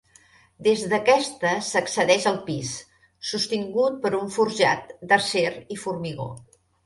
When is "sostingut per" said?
3.33-4.13